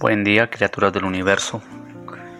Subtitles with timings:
[0.00, 1.60] Buen día, criaturas del universo,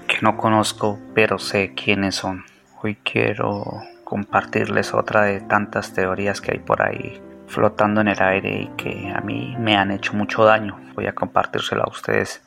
[0.06, 2.44] que no conozco, pero sé quiénes son.
[2.80, 8.62] Hoy quiero compartirles otra de tantas teorías que hay por ahí flotando en el aire
[8.62, 10.78] y que a mí me han hecho mucho daño.
[10.94, 12.42] Voy a compartírselo a ustedes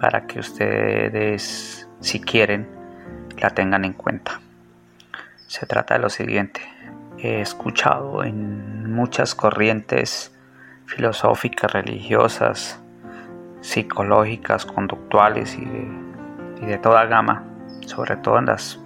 [0.00, 2.68] para que ustedes, si quieren,
[3.38, 4.40] la tengan en cuenta.
[5.46, 6.60] Se trata de lo siguiente.
[7.18, 10.34] He escuchado en muchas corrientes
[10.86, 12.79] filosóficas, religiosas,
[13.60, 15.64] psicológicas, conductuales y
[16.66, 17.44] de, toda gama,
[17.86, 18.78] sobre todo en las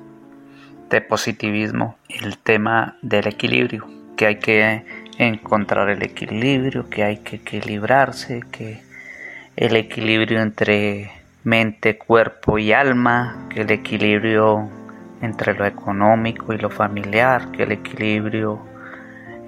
[0.91, 3.87] de positivismo, el tema del equilibrio,
[4.17, 4.84] que hay que
[5.19, 8.83] encontrar el equilibrio, que hay que equilibrarse, que
[9.57, 11.11] el equilibrio entre
[11.43, 14.69] mente, cuerpo y alma, que el equilibrio
[15.20, 18.61] entre lo económico y lo familiar, que el equilibrio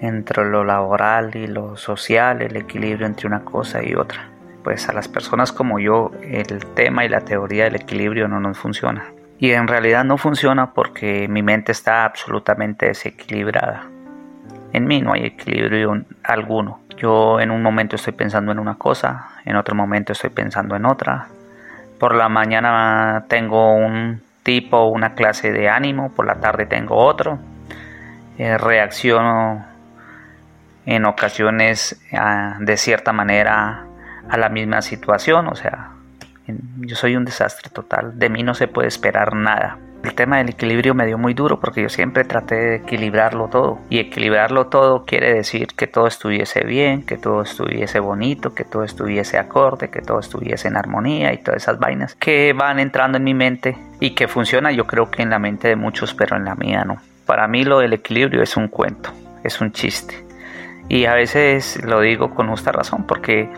[0.01, 4.36] entre lo laboral y lo social, el equilibrio entre una cosa y otra.
[4.67, 8.59] Pues a las personas como yo el tema y la teoría del equilibrio no nos
[8.59, 9.05] funciona.
[9.39, 13.85] Y en realidad no funciona porque mi mente está absolutamente desequilibrada.
[14.73, 16.81] En mí no hay equilibrio alguno.
[16.97, 20.85] Yo en un momento estoy pensando en una cosa, en otro momento estoy pensando en
[20.85, 21.29] otra.
[22.01, 27.39] Por la mañana tengo un tipo, una clase de ánimo, por la tarde tengo otro.
[28.37, 29.65] Eh, reacciono
[30.87, 33.87] en ocasiones ah, de cierta manera
[34.29, 35.93] a la misma situación, o sea,
[36.79, 39.79] yo soy un desastre total, de mí no se puede esperar nada.
[40.05, 43.81] El tema del equilibrio me dio muy duro porque yo siempre traté de equilibrarlo todo.
[43.91, 48.85] Y equilibrarlo todo quiere decir que todo estuviese bien, que todo estuviese bonito, que todo
[48.85, 53.25] estuviese acorde, que todo estuviese en armonía y todas esas vainas que van entrando en
[53.25, 56.45] mi mente y que funciona yo creo que en la mente de muchos, pero en
[56.45, 56.99] la mía no.
[57.25, 59.11] Para mí lo del equilibrio es un cuento,
[59.43, 60.25] es un chiste.
[60.89, 63.51] Y a veces lo digo con justa razón porque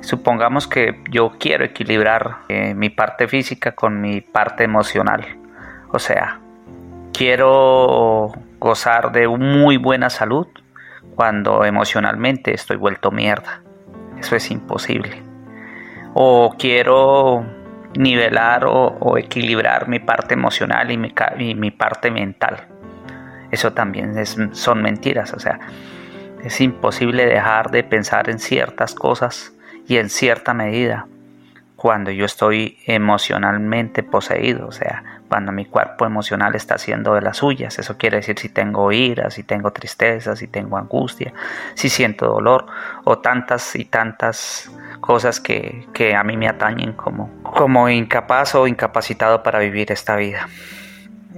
[0.00, 5.24] supongamos que yo quiero equilibrar eh, mi parte física con mi parte emocional.
[5.92, 6.40] O sea,
[7.12, 10.46] quiero gozar de muy buena salud
[11.14, 13.62] cuando emocionalmente estoy vuelto mierda.
[14.18, 15.22] Eso es imposible.
[16.14, 17.44] O quiero
[17.96, 22.68] nivelar o, equilibrar mi parte emocional y mi, y mi parte mental.
[23.50, 24.14] Eso también
[24.54, 25.32] son mentiras.
[25.34, 25.58] O sea,
[26.44, 29.52] es imposible dejar de pensar en ciertas cosas
[29.90, 31.08] y en cierta medida
[31.74, 37.38] cuando yo estoy emocionalmente poseído, o sea, cuando mi cuerpo emocional está haciendo de las
[37.38, 37.76] suyas.
[37.76, 41.32] Eso quiere decir si tengo ira, si tengo tristeza, si tengo angustia,
[41.74, 42.66] si siento dolor
[43.02, 44.70] o tantas y tantas
[45.00, 50.14] cosas que, que a mí me atañen como, como incapaz o incapacitado para vivir esta
[50.14, 50.46] vida.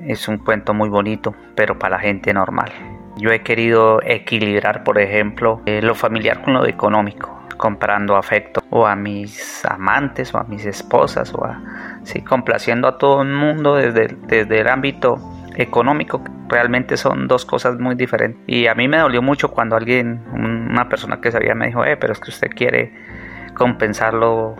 [0.06, 2.70] Es un cuento muy bonito, pero para la gente normal.
[3.16, 8.88] Yo he querido equilibrar, por ejemplo, eh, lo familiar con lo económico, comprando afecto o
[8.88, 11.62] a mis amantes o a mis esposas o a,
[12.02, 15.14] sí, complaciendo a todo el mundo desde, desde el ámbito
[15.54, 18.42] económico realmente son dos cosas muy diferentes.
[18.48, 21.96] Y a mí me dolió mucho cuando alguien una persona que sabía me dijo eh
[21.96, 22.92] pero es que usted quiere
[23.54, 24.56] compensarlo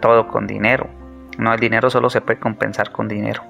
[0.00, 0.90] todo con dinero
[1.38, 3.44] no el dinero solo se puede compensar con dinero.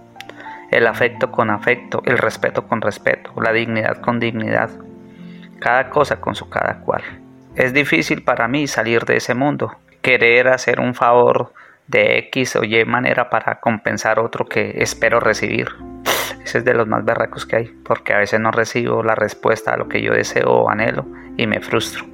[0.71, 4.71] El afecto con afecto, el respeto con respeto, la dignidad con dignidad,
[5.59, 7.03] cada cosa con su cada cual.
[7.61, 11.53] Es difícil para mí salir de ese mundo, querer hacer un favor
[11.89, 15.69] de X o Y manera para compensar otro que espero recibir.
[16.43, 19.75] Ese es de los más berracos que hay, porque a veces no recibo la respuesta
[19.75, 21.05] a lo que yo deseo o anhelo
[21.37, 22.07] y me frustro.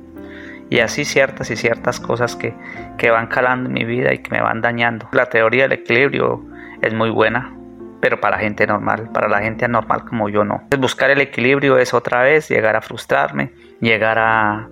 [0.68, 2.52] Y así ciertas y ciertas cosas que,
[2.98, 5.08] que van calando en mi vida y que me van dañando.
[5.12, 6.44] La teoría del equilibrio
[6.82, 7.54] es muy buena,
[8.00, 10.64] pero para la gente normal, para la gente anormal como yo no.
[10.76, 14.68] Buscar el equilibrio es otra vez llegar a frustrarme, llegar a,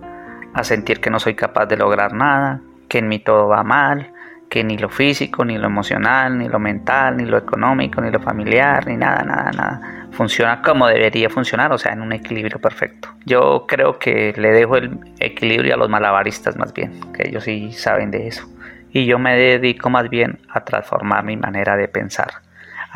[0.55, 4.13] a sentir que no soy capaz de lograr nada, que en mí todo va mal,
[4.49, 8.21] que ni lo físico, ni lo emocional, ni lo mental, ni lo económico, ni lo
[8.21, 13.09] familiar, ni nada, nada, nada funciona como debería funcionar, o sea, en un equilibrio perfecto.
[13.27, 17.73] Yo creo que le dejo el equilibrio a los malabaristas más bien, que ellos sí
[17.73, 18.49] saben de eso.
[18.91, 22.45] Y yo me dedico más bien a transformar mi manera de pensar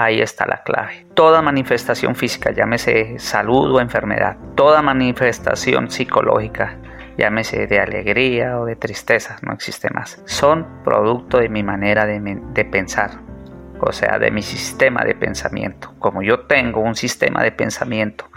[0.01, 1.07] Ahí está la clave.
[1.15, 6.77] Toda manifestación física, llámese salud o enfermedad, toda manifestación psicológica,
[7.19, 10.23] llámese de alegría o de tristeza, no existe más.
[10.25, 13.11] Son producto de mi manera de, de, pensar,
[13.81, 15.93] o sea, de mi sistema de pensamiento.
[15.99, 18.31] Como yo tengo un sistema de pensamiento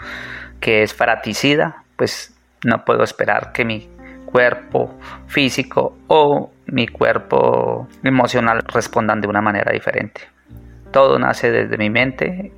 [0.60, 2.34] que es fraticida, pues
[2.64, 3.88] no puedo esperar que mi
[4.26, 4.98] cuerpo
[5.28, 10.22] físico o mi cuerpo emocional respondan de una manera diferente.
[10.90, 12.52] Todo nace desde mi mente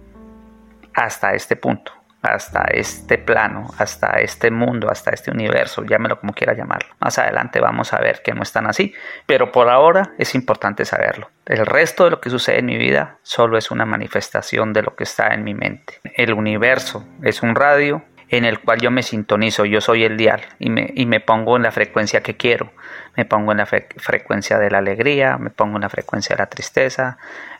[0.94, 1.92] hasta este punto,
[2.24, 6.94] hasta este plano, hasta este mundo, hasta este universo, llámelo como quiera llamarlo.
[7.00, 8.94] Más adelante vamos a ver que no están así,
[9.26, 11.30] pero por ahora es importante saberlo.
[11.46, 14.96] El resto de lo que sucede en mi vida solo es una manifestación de lo
[14.96, 16.00] que está en mi mente.
[16.14, 20.40] El universo es un radio en el cual yo me sintonizo, yo soy el dial
[20.58, 22.72] y me, y me pongo en la frecuencia que quiero.
[23.16, 26.48] Me pongo en la frecuencia de la alegría, me pongo en la frecuencia de la
[26.48, 27.18] tristeza,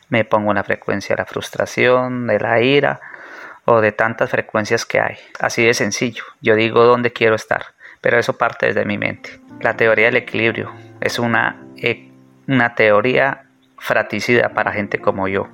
[0.09, 2.99] me pongo en la frecuencia de la frustración, de la ira
[3.65, 5.17] o de tantas frecuencias que hay.
[5.39, 7.65] Así de sencillo, yo digo dónde quiero estar,
[8.01, 9.39] pero eso parte desde mi mente.
[9.61, 10.71] La teoría del equilibrio
[11.01, 12.11] es una, eh,
[12.47, 13.45] una teoría
[13.77, 15.49] fraticida para gente como yo.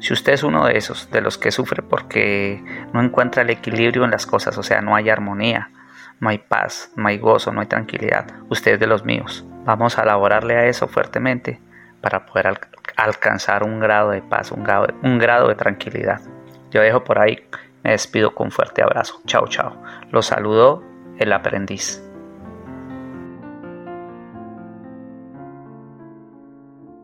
[0.00, 2.62] Si usted es uno de esos, de los que sufre porque
[2.92, 5.70] no encuentra el equilibrio en las cosas, o sea, no hay armonía,
[6.20, 9.44] no hay paz, no hay gozo, no hay tranquilidad, usted es de los míos.
[9.64, 11.60] Vamos a elaborarle a eso fuertemente
[12.00, 12.58] para poder
[12.96, 14.64] alcanzar un grado de paz, un
[15.18, 16.20] grado de tranquilidad.
[16.72, 17.38] Yo dejo por ahí,
[17.84, 19.20] me despido con fuerte abrazo.
[19.26, 19.80] Chao, chao.
[20.10, 20.82] Los saludo
[21.18, 22.02] el aprendiz.